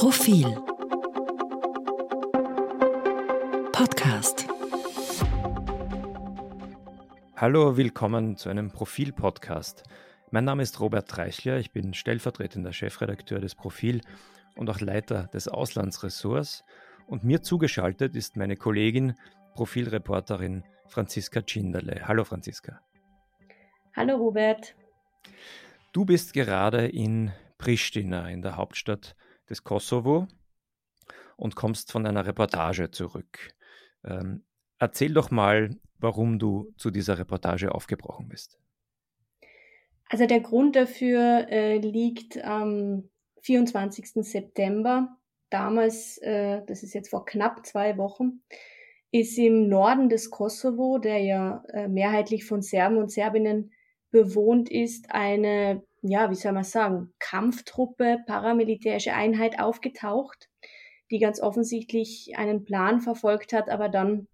[0.00, 0.46] Profil
[3.70, 4.48] Podcast
[7.36, 9.82] Hallo, willkommen zu einem Profil-Podcast.
[10.30, 14.00] Mein Name ist Robert Reichler, ich bin stellvertretender Chefredakteur des Profil
[14.56, 16.64] und auch Leiter des Auslandsressorts.
[17.06, 19.12] Und mir zugeschaltet ist meine Kollegin,
[19.52, 22.08] Profilreporterin Franziska Tschinderle.
[22.08, 22.80] Hallo Franziska.
[23.94, 24.74] Hallo Robert.
[25.92, 29.14] Du bist gerade in Pristina, in der Hauptstadt
[29.50, 30.28] des Kosovo,
[31.40, 33.54] und kommst von einer Reportage zurück.
[34.04, 34.44] Ähm,
[34.78, 38.58] erzähl doch mal, warum du zu dieser Reportage aufgebrochen bist.
[40.06, 43.08] Also der Grund dafür äh, liegt am
[43.42, 44.12] 24.
[44.26, 45.16] September.
[45.48, 48.42] Damals, äh, das ist jetzt vor knapp zwei Wochen,
[49.10, 53.72] ist im Norden des Kosovo, der ja äh, mehrheitlich von Serben und Serbinnen
[54.10, 60.48] bewohnt ist, eine, ja, wie soll man sagen, Kampftruppe, paramilitärische Einheit aufgetaucht,
[61.10, 64.28] die ganz offensichtlich einen Plan verfolgt hat, aber dann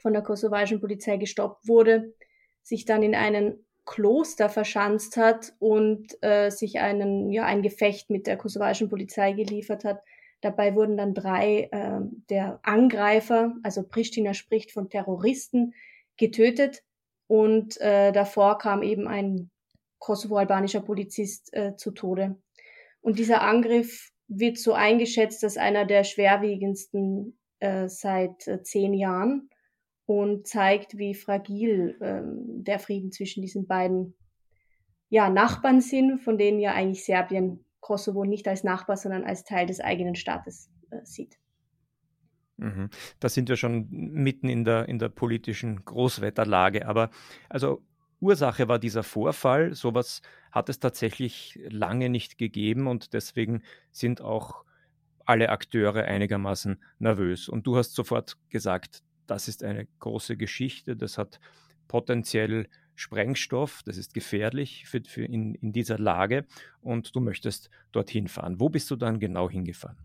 [0.00, 2.14] von der kosovarischen Polizei gestoppt wurde,
[2.62, 8.26] sich dann in einen Kloster verschanzt hat und äh, sich einen, ja, ein Gefecht mit
[8.26, 10.00] der kosovarischen Polizei geliefert hat.
[10.40, 15.74] Dabei wurden dann drei äh, der Angreifer, also Pristina spricht von Terroristen,
[16.16, 16.82] getötet.
[17.26, 19.50] Und äh, davor kam eben ein
[20.04, 22.36] kosovo-albanischer Polizist äh, zu Tode.
[23.00, 29.48] Und dieser Angriff wird so eingeschätzt als einer der schwerwiegendsten äh, seit äh, zehn Jahren
[30.04, 34.14] und zeigt, wie fragil ähm, der Frieden zwischen diesen beiden
[35.08, 39.66] ja, Nachbarn sind, von denen ja eigentlich Serbien Kosovo nicht als Nachbar, sondern als Teil
[39.66, 41.38] des eigenen Staates äh, sieht.
[42.58, 42.90] Mhm.
[43.20, 46.86] Da sind wir schon mitten in der, in der politischen Großwetterlage.
[46.86, 47.08] Aber
[47.48, 47.82] also
[48.24, 49.74] Ursache war dieser Vorfall.
[49.74, 54.64] Sowas hat es tatsächlich lange nicht gegeben und deswegen sind auch
[55.26, 57.48] alle Akteure einigermaßen nervös.
[57.48, 61.40] Und du hast sofort gesagt, das ist eine große Geschichte, das hat
[61.88, 66.46] potenziell Sprengstoff, das ist gefährlich für, für in, in dieser Lage
[66.80, 68.60] und du möchtest dorthin fahren.
[68.60, 69.98] Wo bist du dann genau hingefahren?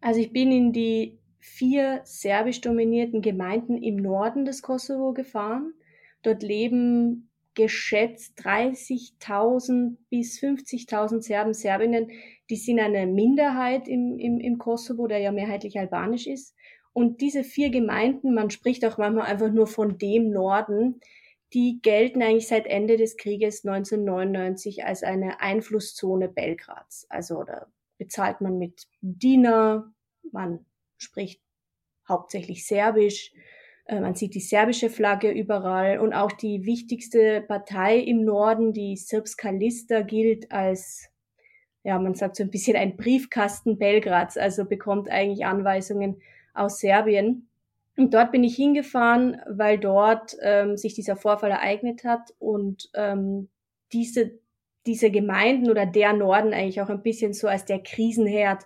[0.00, 5.74] Also ich bin in die vier serbisch dominierten Gemeinden im Norden des Kosovo gefahren.
[6.22, 12.10] Dort leben geschätzt 30.000 bis 50.000 Serben, Serbinnen.
[12.48, 16.54] Die sind eine Minderheit im, im, im Kosovo, der ja mehrheitlich albanisch ist.
[16.92, 21.00] Und diese vier Gemeinden, man spricht auch manchmal einfach nur von dem Norden,
[21.52, 27.06] die gelten eigentlich seit Ende des Krieges 1999 als eine Einflusszone Belgrads.
[27.08, 27.66] Also da
[27.98, 29.92] bezahlt man mit Diener,
[30.32, 30.64] man
[30.96, 31.42] spricht
[32.08, 33.32] hauptsächlich Serbisch,
[33.98, 39.50] man sieht die serbische Flagge überall und auch die wichtigste Partei im Norden, die Srpska
[39.50, 41.08] Lista, gilt als,
[41.82, 46.20] ja, man sagt so ein bisschen ein Briefkasten Belgrads, also bekommt eigentlich Anweisungen
[46.54, 47.48] aus Serbien.
[47.96, 53.48] Und dort bin ich hingefahren, weil dort ähm, sich dieser Vorfall ereignet hat und ähm,
[53.92, 54.38] diese,
[54.86, 58.64] diese Gemeinden oder der Norden eigentlich auch ein bisschen so als der Krisenherd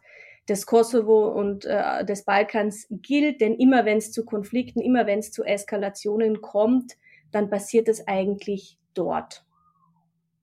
[0.49, 3.41] des Kosovo und äh, des Balkans gilt.
[3.41, 6.95] Denn immer wenn es zu Konflikten, immer wenn es zu Eskalationen kommt,
[7.31, 9.45] dann passiert es eigentlich dort.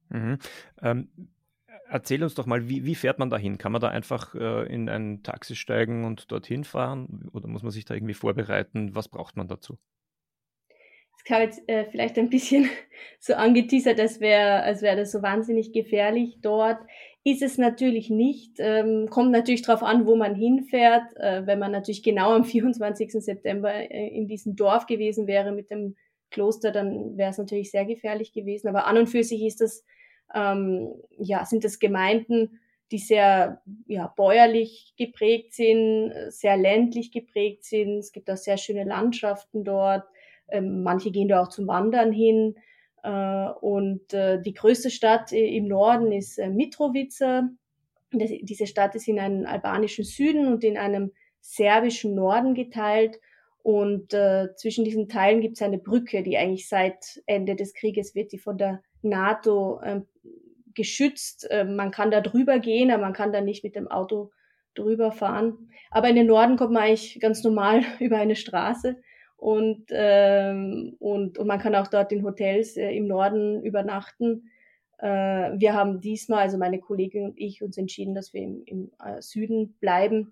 [0.10, 0.40] Mhm.
[0.82, 1.10] Ähm,
[1.92, 3.58] Erzähl uns doch mal, wie, wie, fährt man da hin?
[3.58, 7.30] Kann man da einfach äh, in ein Taxi steigen und dorthin fahren?
[7.34, 8.96] Oder muss man sich da irgendwie vorbereiten?
[8.96, 9.78] Was braucht man dazu?
[11.18, 12.70] Es kam jetzt äh, vielleicht ein bisschen
[13.20, 16.80] so angeteasert, als wäre als wär das so wahnsinnig gefährlich dort.
[17.24, 18.54] Ist es natürlich nicht.
[18.58, 21.16] Ähm, kommt natürlich darauf an, wo man hinfährt.
[21.18, 23.12] Äh, wenn man natürlich genau am 24.
[23.12, 25.96] September äh, in diesem Dorf gewesen wäre mit dem
[26.32, 28.70] Kloster, dann wäre es natürlich sehr gefährlich gewesen.
[28.70, 29.84] Aber an und für sich ist das
[30.34, 32.60] ähm, ja, sind es Gemeinden,
[32.92, 38.00] die sehr ja, bäuerlich geprägt sind, sehr ländlich geprägt sind.
[38.00, 40.04] Es gibt auch sehr schöne Landschaften dort.
[40.50, 42.56] Ähm, manche gehen da auch zum Wandern hin.
[43.04, 47.50] Äh, und äh, die größte Stadt im Norden ist äh, Mitrovica.
[48.14, 53.20] Diese Stadt ist in einem albanischen Süden und in einem serbischen Norden geteilt.
[53.64, 58.16] Und äh, zwischen diesen Teilen gibt es eine Brücke, die eigentlich seit Ende des Krieges
[58.16, 60.02] wird die von der NATO äh,
[60.74, 61.50] geschützt.
[61.50, 64.32] Äh, man kann da drüber gehen, aber man kann da nicht mit dem Auto
[64.74, 65.70] drüber fahren.
[65.92, 68.98] Aber in den Norden kommt man eigentlich ganz normal über eine Straße
[69.42, 74.52] und, ähm, und, und man kann auch dort in Hotels äh, im Norden übernachten.
[75.00, 78.92] Äh, wir haben diesmal, also meine Kollegin und ich, uns entschieden, dass wir im, im
[79.04, 80.32] äh, Süden bleiben.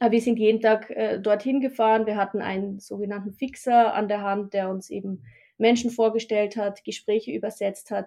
[0.00, 2.06] Aber wir sind jeden Tag äh, dorthin gefahren.
[2.06, 5.24] Wir hatten einen sogenannten Fixer an der Hand, der uns eben
[5.58, 8.06] Menschen vorgestellt hat, Gespräche übersetzt hat.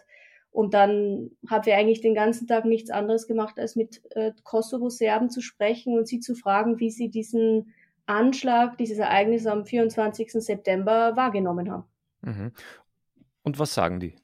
[0.49, 5.29] Und dann haben wir eigentlich den ganzen Tag nichts anderes gemacht, als mit äh, Kosovo-Serben
[5.29, 7.75] zu sprechen und sie zu fragen, wie sie diesen
[8.05, 10.31] Anschlag, dieses Ereignis am 24.
[10.33, 11.83] September wahrgenommen haben.
[12.21, 12.51] Mhm.
[13.43, 14.15] Und was sagen die?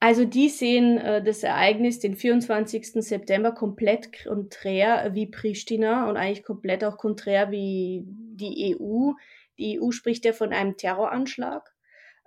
[0.00, 3.02] Also die sehen äh, das Ereignis, den 24.
[3.02, 9.12] September, komplett konträr wie Pristina und eigentlich komplett auch konträr wie die EU.
[9.58, 11.74] Die EU spricht ja von einem Terroranschlag.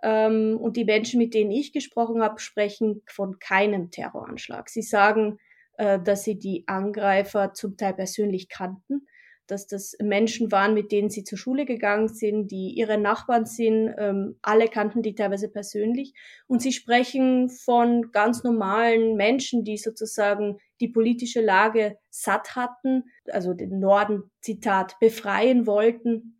[0.02, 4.70] Ähm, und die Menschen, mit denen ich gesprochen habe, sprechen von keinem Terroranschlag.
[4.70, 5.40] Sie sagen,
[5.78, 9.08] äh, dass sie die Angreifer zum Teil persönlich kannten,
[9.48, 13.94] dass das Menschen waren, mit denen sie zur Schule gegangen sind, die ihre Nachbarn sind.
[13.98, 16.14] Ähm, alle kannten die teilweise persönlich.
[16.48, 23.54] Und sie sprechen von ganz normalen Menschen, die sozusagen die politische Lage satt hatten, also
[23.54, 26.38] den Norden, Zitat, befreien wollten.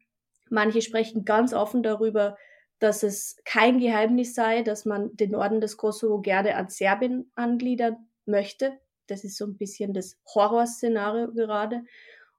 [0.50, 2.38] Manche sprechen ganz offen darüber,
[2.80, 7.98] dass es kein Geheimnis sei, dass man den Norden des Kosovo gerne an Serbien angliedern
[8.26, 8.78] möchte.
[9.08, 11.84] Das ist so ein bisschen das Horrorszenario gerade.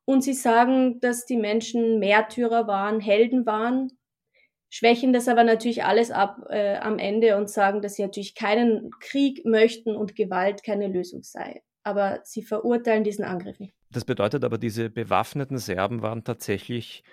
[0.08, 3.92] Und sie sagen, dass die Menschen Märtyrer waren, Helden waren,
[4.70, 8.90] schwächen das aber natürlich alles ab äh, am Ende und sagen, dass sie natürlich keinen
[9.00, 11.62] Krieg möchten und Gewalt keine Lösung sei.
[11.82, 13.74] Aber sie verurteilen diesen Angriff nicht.
[13.90, 17.04] Das bedeutet aber, diese bewaffneten Serben waren tatsächlich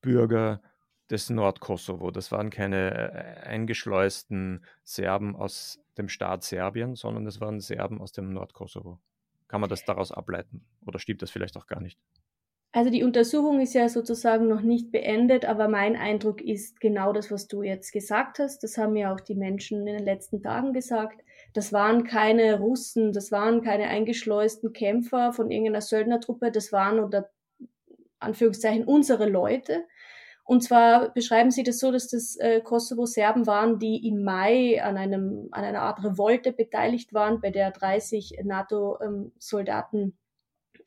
[0.00, 0.60] Bürger
[1.08, 2.10] des Nordkosovo.
[2.10, 8.10] Das waren keine äh, eingeschleusten Serben aus dem Staat Serbien, sondern es waren Serben aus
[8.10, 8.98] dem Nordkosovo.
[9.46, 10.66] Kann man das daraus ableiten?
[10.84, 11.96] Oder stimmt das vielleicht auch gar nicht?
[12.72, 17.32] Also die Untersuchung ist ja sozusagen noch nicht beendet, aber mein Eindruck ist genau das,
[17.32, 18.62] was du jetzt gesagt hast.
[18.62, 21.20] Das haben ja auch die Menschen in den letzten Tagen gesagt.
[21.52, 27.28] Das waren keine Russen, das waren keine eingeschleusten Kämpfer von irgendeiner Söldnertruppe, das waren unter
[28.20, 29.84] Anführungszeichen unsere Leute.
[30.44, 34.96] Und zwar beschreiben sie das so, dass das äh, Kosovo-Serben waren, die im Mai an,
[34.96, 40.16] einem, an einer Art Revolte beteiligt waren, bei der 30 NATO-Soldaten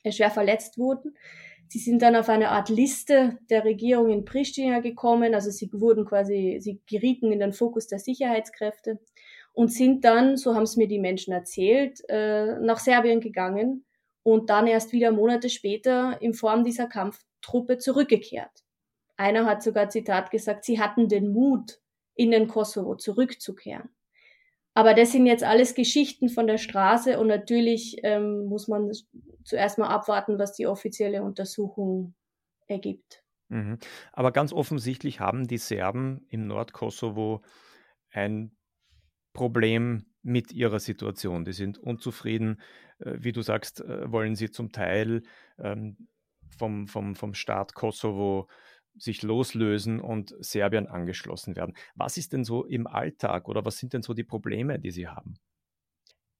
[0.03, 1.15] äh, schwer verletzt wurden.
[1.73, 6.05] Sie sind dann auf eine Art Liste der Regierung in Pristina gekommen, also sie wurden
[6.05, 8.99] quasi, sie gerieten in den Fokus der Sicherheitskräfte
[9.53, 13.85] und sind dann, so haben es mir die Menschen erzählt, äh, nach Serbien gegangen
[14.21, 18.63] und dann erst wieder Monate später in Form dieser Kampftruppe zurückgekehrt.
[19.17, 21.79] Einer hat sogar Zitat gesagt, sie hatten den Mut,
[22.13, 23.89] in den Kosovo zurückzukehren.
[24.73, 28.91] Aber das sind jetzt alles Geschichten von der Straße und natürlich ähm, muss man
[29.43, 32.15] zuerst mal abwarten, was die offizielle Untersuchung
[32.67, 33.23] ergibt.
[33.49, 33.77] Mhm.
[34.11, 37.43] Aber ganz offensichtlich haben die Serben im Nordkosovo
[38.09, 38.55] ein
[39.33, 41.45] Problem mit ihrer Situation.
[41.45, 42.61] Die sind unzufrieden.
[42.99, 45.23] Äh, wie du sagst, äh, wollen sie zum Teil
[45.59, 46.07] ähm,
[46.57, 48.47] vom, vom, vom Staat Kosovo
[48.97, 51.75] sich loslösen und Serbien angeschlossen werden.
[51.95, 55.07] Was ist denn so im Alltag oder was sind denn so die Probleme, die Sie
[55.07, 55.35] haben?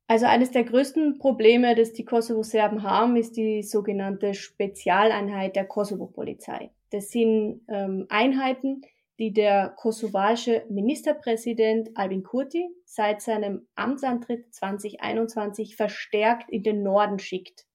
[0.08, 6.72] Also eines der größten Probleme, das die Kosovo-Serben haben, ist die sogenannte Spezialeinheit der Kosovo-Polizei.
[6.92, 8.82] Das sind ähm, Einheiten,
[9.18, 17.66] die der kosovarische Ministerpräsident Albin Kurti seit seinem Amtsantritt 2021 verstärkt in den Norden schickt.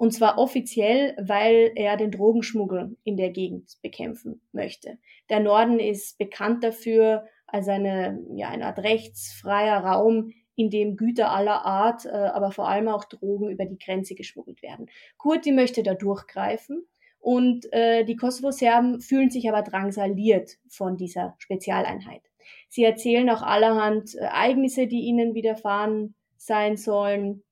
[0.00, 4.96] Und zwar offiziell, weil er den Drogenschmuggel in der Gegend bekämpfen möchte.
[5.28, 11.30] Der Norden ist bekannt dafür als eine, ja, eine Art rechtsfreier Raum, in dem Güter
[11.30, 14.86] aller Art, äh, aber vor allem auch Drogen über die Grenze geschmuggelt werden.
[15.18, 16.88] Kurti möchte da durchgreifen
[17.18, 22.22] und äh, die Kosovo-Serben fühlen sich aber drangsaliert von dieser Spezialeinheit.
[22.70, 27.42] Sie erzählen auch allerhand äh, Ereignisse, die ihnen widerfahren sein sollen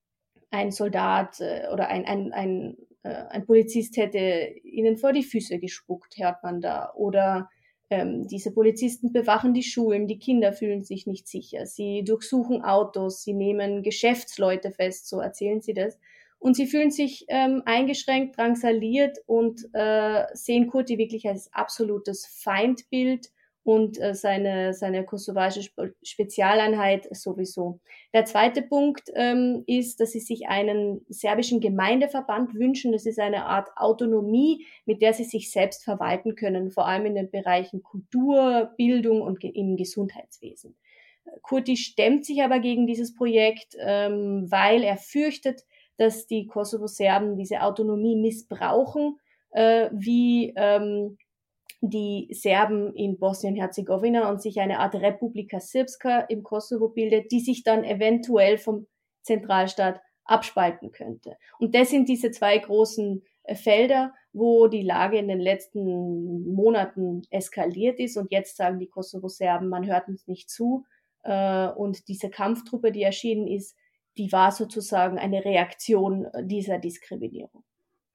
[0.50, 5.59] ein Soldat äh, oder ein, ein, ein, äh, ein Polizist hätte ihnen vor die Füße
[5.59, 6.93] gespuckt, hört man da.
[6.95, 7.49] Oder
[7.90, 11.67] ähm, diese Polizisten bewachen die Schulen, die Kinder fühlen sich nicht sicher.
[11.67, 15.99] Sie durchsuchen Autos, sie nehmen Geschäftsleute fest, so erzählen sie das.
[16.38, 23.31] Und sie fühlen sich ähm, eingeschränkt, drangsaliert und äh, sehen Kurti wirklich als absolutes Feindbild
[23.69, 25.71] und äh, seine, seine kosovarische
[26.03, 27.81] Spezialeinheit sowieso.
[28.15, 32.93] Der zweite Punkt ähm, ist, dass sie sich einen serbischen Gemeindeverband wünschen.
[32.93, 37.15] Das ist eine Art Autonomie, mit der sie sich selbst verwalten können, vor allem in
[37.15, 40.75] den Bereichen Kultur, Bildung und im Gesundheitswesen.
[41.43, 45.67] Kurti stemmt sich aber gegen dieses Projekt, ähm, weil er fürchtet,
[45.99, 49.19] dass die Kosovo-Serben diese Autonomie missbrauchen,
[49.51, 51.19] äh, wie ähm,
[51.80, 57.62] die Serben in Bosnien-Herzegowina und sich eine Art Republika Srpska im Kosovo bildet, die sich
[57.62, 58.87] dann eventuell vom
[59.23, 61.37] Zentralstaat abspalten könnte.
[61.58, 67.23] Und das sind diese zwei großen äh, Felder, wo die Lage in den letzten Monaten
[67.30, 68.16] eskaliert ist.
[68.16, 70.85] Und jetzt sagen die Kosovo-Serben, man hört uns nicht zu.
[71.23, 73.76] Äh, und diese Kampftruppe, die erschienen ist,
[74.18, 77.64] die war sozusagen eine Reaktion dieser Diskriminierung.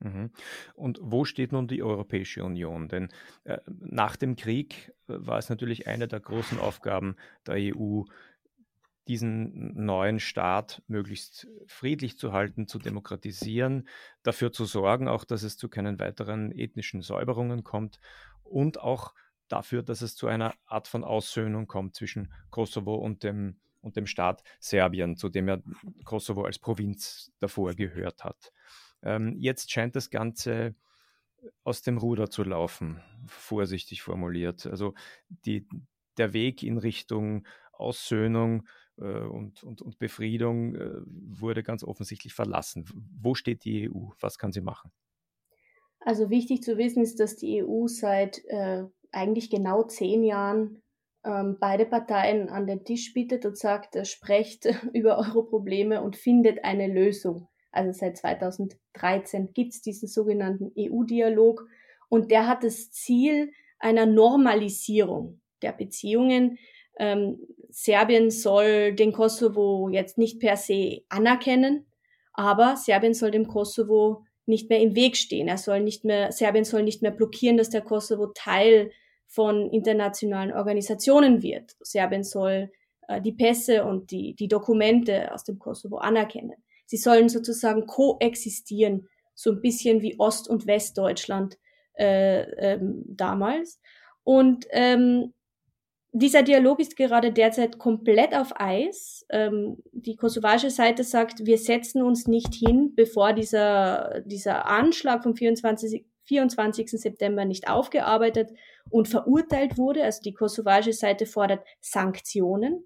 [0.04, 0.32] Mhm.
[0.76, 2.90] Und wo steht nun die Europäische Union?
[2.90, 3.08] Denn
[3.46, 7.16] äh, nach dem Krieg äh, war es natürlich eine der großen Aufgaben
[7.48, 8.04] der EU,
[9.08, 13.88] diesen neuen Staat möglichst friedlich zu halten, zu demokratisieren,
[14.24, 18.00] dafür zu sorgen, auch dass es zu keinen weiteren ethnischen Säuberungen kommt
[18.44, 19.14] und auch
[19.50, 24.08] dafür, dass es zu einer Art von Aussöhnung kommt zwischen Kosovo und dem, und dem
[24.08, 25.58] Staat Serbien, zu dem ja
[26.06, 28.54] Kosovo als Provinz davor gehört hat.
[29.04, 30.76] Ähm, jetzt scheint das Ganze
[31.64, 34.66] aus dem Ruder zu laufen, vorsichtig formuliert.
[34.66, 34.94] Also
[35.30, 35.68] die,
[36.18, 38.68] der Weg in Richtung Aussöhnung
[38.98, 42.86] äh, und, und, und Befriedung äh, wurde ganz offensichtlich verlassen.
[43.20, 44.10] Wo steht die EU?
[44.20, 44.92] Was kann sie machen?
[46.00, 50.82] Also wichtig zu wissen ist, dass die EU seit äh, eigentlich genau zehn Jahren
[51.24, 56.16] ähm, beide Parteien an den Tisch bittet und sagt, äh, sprecht über eure Probleme und
[56.16, 57.48] findet eine Lösung.
[57.74, 61.68] Also seit 2013 gibt es diesen sogenannten EU-Dialog
[62.08, 66.58] und der hat das Ziel einer Normalisierung der Beziehungen.
[67.00, 67.40] Ähm,
[67.70, 71.88] Serbien soll den Kosovo jetzt nicht per se anerkennen,
[72.34, 75.48] aber Serbien soll dem Kosovo nicht mehr im Weg stehen.
[75.48, 78.92] Er soll nicht mehr, Serbien soll nicht mehr blockieren, dass der Kosovo Teil
[79.26, 81.76] von internationalen Organisationen wird.
[81.82, 82.72] Serbien soll
[83.08, 86.63] äh, die Pässe und die, die Dokumente aus dem Kosovo anerkennen.
[86.86, 91.58] Sie sollen sozusagen koexistieren, so ein bisschen wie Ost- und Westdeutschland
[91.94, 92.42] äh,
[92.74, 93.80] ähm, damals.
[94.24, 95.34] Und ähm,
[96.12, 99.26] dieser Dialog ist gerade derzeit komplett auf Eis.
[99.30, 105.36] Ähm, die kosovarische Seite sagt, wir setzen uns nicht hin, bevor dieser, dieser Anschlag vom
[105.36, 106.06] 24.
[106.26, 106.90] 24.
[106.90, 108.52] September nicht aufgearbeitet
[108.90, 110.04] und verurteilt wurde.
[110.04, 112.84] Also die kosovarische Seite fordert Sanktionen.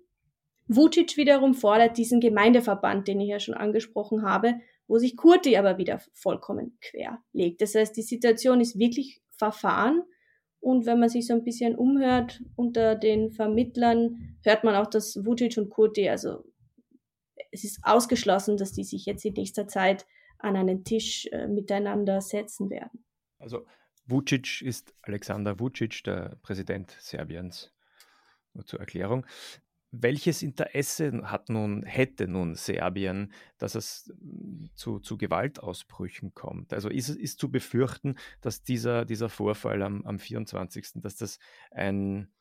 [0.67, 4.55] Vucic wiederum fordert diesen Gemeindeverband, den ich ja schon angesprochen habe,
[4.87, 7.61] wo sich Kurti aber wieder vollkommen quer legt.
[7.61, 10.03] Das heißt, die Situation ist wirklich verfahren
[10.59, 15.23] und wenn man sich so ein bisschen umhört unter den Vermittlern, hört man auch, dass
[15.25, 16.43] Vucic und Kurti, also
[17.51, 20.05] es ist ausgeschlossen, dass die sich jetzt in nächster Zeit
[20.39, 23.05] an einen Tisch äh, miteinander setzen werden.
[23.39, 23.65] Also
[24.05, 27.71] Vucic ist Alexander Vucic, der Präsident Serbiens.
[28.53, 29.25] Nur zur Erklärung.
[29.91, 36.73] Welches Interesse hat nun, hätte nun Serbien, dass es hm, zu, zu Gewaltausbrüchen kommt?
[36.73, 41.39] Also ist, ist zu befürchten, dass dieser, dieser Vorfall am, am 24., dass das
[41.71, 42.31] ein,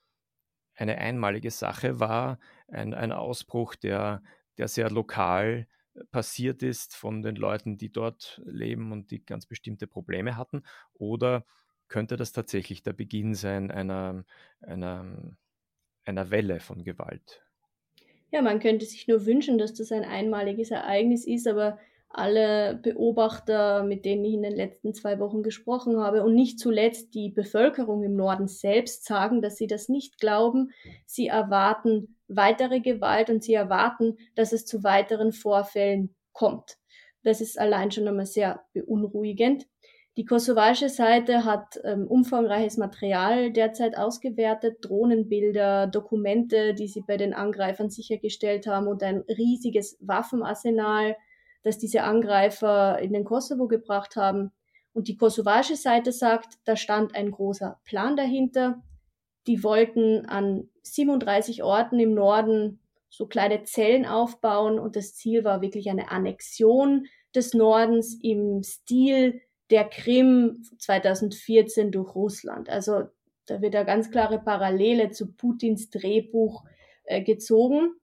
[0.74, 4.22] eine einmalige Sache war, ein, ein Ausbruch, der,
[4.58, 5.68] der sehr lokal
[6.10, 10.62] passiert ist von den Leuten, die dort leben und die ganz bestimmte Probleme hatten?
[10.94, 11.44] Oder
[11.88, 14.24] könnte das tatsächlich der Beginn sein einer,
[14.60, 15.36] einer
[16.06, 17.42] einer Welle von Gewalt.
[18.30, 23.82] Ja, man könnte sich nur wünschen, dass das ein einmaliges Ereignis ist, aber alle Beobachter,
[23.82, 28.02] mit denen ich in den letzten zwei Wochen gesprochen habe und nicht zuletzt die Bevölkerung
[28.04, 30.70] im Norden selbst sagen, dass sie das nicht glauben.
[31.04, 36.78] Sie erwarten weitere Gewalt und sie erwarten, dass es zu weiteren Vorfällen kommt.
[37.22, 39.66] Das ist allein schon einmal sehr beunruhigend.
[40.16, 47.34] Die kosovarische Seite hat ähm, umfangreiches Material derzeit ausgewertet, Drohnenbilder, Dokumente, die sie bei den
[47.34, 51.16] Angreifern sichergestellt haben und ein riesiges Waffenarsenal,
[51.64, 54.52] das diese Angreifer in den Kosovo gebracht haben.
[54.94, 58.82] Und die kosovarische Seite sagt, da stand ein großer Plan dahinter.
[59.46, 62.80] Die wollten an 37 Orten im Norden
[63.10, 67.04] so kleine Zellen aufbauen und das Ziel war wirklich eine Annexion
[67.34, 72.68] des Nordens im Stil der Krim 2014 durch Russland.
[72.68, 73.04] Also
[73.46, 76.64] da wird eine ganz klare Parallele zu Putins Drehbuch
[77.04, 77.94] äh, gezogen.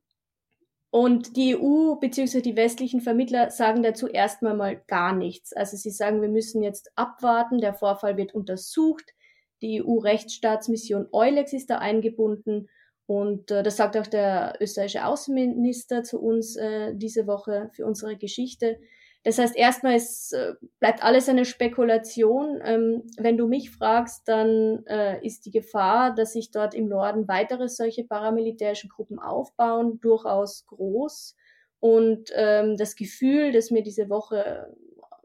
[0.89, 2.41] Und die EU bzw.
[2.41, 5.51] die westlichen Vermittler sagen dazu erstmal mal gar nichts.
[5.51, 9.05] Also sie sagen, wir müssen jetzt abwarten, der Vorfall wird untersucht,
[9.63, 12.69] die EU-Rechtsstaatsmission Eulex ist da eingebunden
[13.05, 18.17] und äh, das sagt auch der österreichische Außenminister zu uns äh, diese Woche für unsere
[18.17, 18.77] Geschichte.
[19.23, 22.59] Das heißt, erstmal ist, äh, bleibt alles eine Spekulation.
[22.63, 27.27] Ähm, wenn du mich fragst, dann äh, ist die Gefahr, dass sich dort im Norden
[27.29, 31.35] weitere solche paramilitärischen Gruppen aufbauen, durchaus groß.
[31.79, 34.73] Und ähm, das Gefühl, das mir diese Woche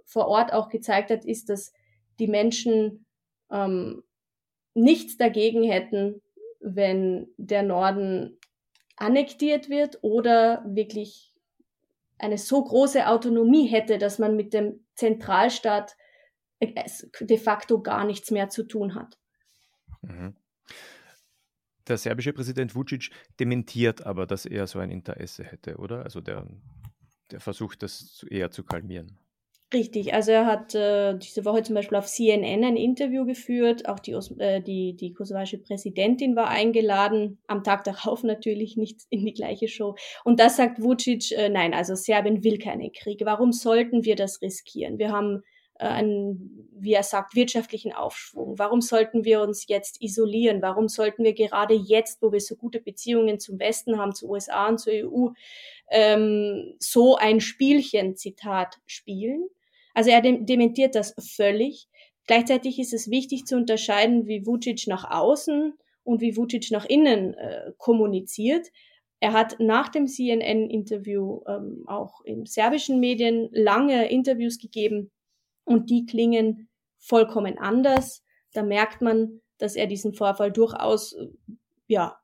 [0.04, 1.72] vor Ort auch gezeigt hat, ist, dass
[2.20, 3.04] die Menschen
[3.50, 4.04] ähm,
[4.74, 6.22] nichts dagegen hätten,
[6.60, 8.38] wenn der Norden
[8.96, 11.27] annektiert wird oder wirklich
[12.18, 15.96] eine so große Autonomie hätte, dass man mit dem Zentralstaat
[16.60, 16.84] äh,
[17.20, 19.18] de facto gar nichts mehr zu tun hat.
[20.02, 20.34] Mhm.
[21.86, 23.10] Der serbische Präsident Vucic
[23.40, 26.02] dementiert aber, dass er so ein Interesse hätte, oder?
[26.04, 26.46] Also der
[27.30, 29.18] der versucht, das eher zu kalmieren.
[29.70, 33.98] Richtig, also er hat äh, diese Woche zum Beispiel auf CNN ein Interview geführt, auch
[33.98, 39.34] die, äh, die, die kosovarische Präsidentin war eingeladen, am Tag darauf natürlich nicht in die
[39.34, 39.94] gleiche Show.
[40.24, 43.20] Und da sagt Vucic, äh, nein, also Serbien will keinen Krieg.
[43.26, 44.98] Warum sollten wir das riskieren?
[44.98, 45.42] Wir haben
[45.74, 48.58] äh, einen, wie er sagt, wirtschaftlichen Aufschwung.
[48.58, 50.62] Warum sollten wir uns jetzt isolieren?
[50.62, 54.66] Warum sollten wir gerade jetzt, wo wir so gute Beziehungen zum Westen haben, zu USA
[54.66, 55.28] und zur EU,
[55.90, 59.46] ähm, so ein Spielchen, Zitat, spielen?
[59.98, 61.88] Also er dementiert das völlig.
[62.28, 65.74] Gleichzeitig ist es wichtig zu unterscheiden, wie Vucic nach außen
[66.04, 68.68] und wie Vucic nach innen äh, kommuniziert.
[69.18, 75.10] Er hat nach dem CNN-Interview ähm, auch in serbischen Medien lange Interviews gegeben
[75.64, 76.68] und die klingen
[77.00, 78.22] vollkommen anders.
[78.52, 81.26] Da merkt man, dass er diesen Vorfall durchaus äh,
[81.88, 82.20] ja,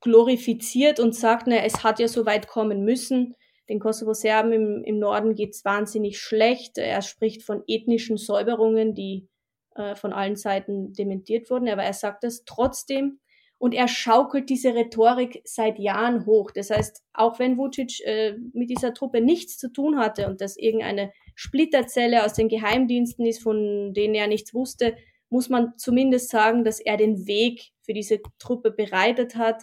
[0.00, 3.36] glorifiziert und sagt, na, es hat ja so weit kommen müssen.
[3.68, 6.78] Den Kosovo-Serben im, im Norden geht's wahnsinnig schlecht.
[6.78, 9.28] Er spricht von ethnischen Säuberungen, die
[9.74, 13.20] äh, von allen Seiten dementiert wurden, aber er sagt das trotzdem.
[13.58, 16.50] Und er schaukelt diese Rhetorik seit Jahren hoch.
[16.50, 20.56] Das heißt, auch wenn Vucic äh, mit dieser Truppe nichts zu tun hatte und das
[20.56, 24.96] irgendeine Splitterzelle aus den Geheimdiensten ist, von denen er nichts wusste,
[25.30, 29.62] muss man zumindest sagen, dass er den Weg für diese Truppe bereitet hat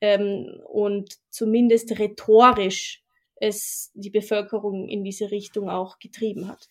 [0.00, 3.02] ähm, und zumindest rhetorisch
[3.40, 6.70] es die Bevölkerung in diese Richtung auch getrieben hat.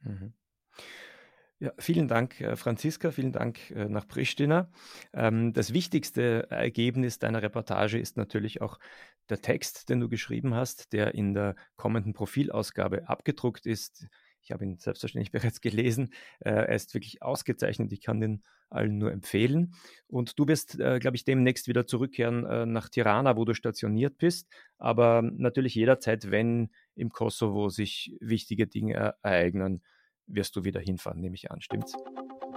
[0.00, 0.34] Mhm.
[1.62, 4.70] Ja, vielen Dank, äh, Franziska, vielen Dank äh, nach Pristina.
[5.12, 8.78] Ähm, das wichtigste Ergebnis deiner Reportage ist natürlich auch
[9.28, 14.06] der Text, den du geschrieben hast, der in der kommenden Profilausgabe abgedruckt ist.
[14.42, 16.12] Ich habe ihn selbstverständlich bereits gelesen.
[16.40, 17.92] Äh, er ist wirklich ausgezeichnet.
[17.92, 19.74] Ich kann den allen nur empfehlen.
[20.06, 24.18] Und du wirst, äh, glaube ich, demnächst wieder zurückkehren äh, nach Tirana, wo du stationiert
[24.18, 24.48] bist.
[24.78, 29.82] Aber natürlich jederzeit, wenn im Kosovo sich wichtige Dinge ereignen,
[30.26, 31.60] wirst du wieder hinfahren, nehme ich an.
[31.60, 31.96] Stimmt's?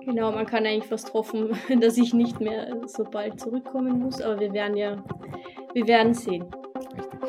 [0.05, 4.39] Genau, man kann eigentlich fast hoffen, dass ich nicht mehr so bald zurückkommen muss, aber
[4.39, 5.03] wir werden ja,
[5.73, 6.43] wir werden sehen.
[6.95, 7.19] Richtig.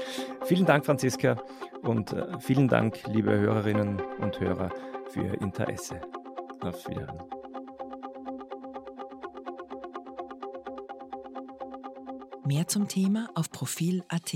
[0.45, 1.43] Vielen Dank, Franziska,
[1.85, 4.71] und äh, vielen Dank, liebe Hörerinnen und Hörer,
[5.11, 6.01] für Ihr Interesse.
[6.61, 7.23] Auf Wiedersehen.
[12.47, 14.35] Mehr zum Thema auf Profil.at.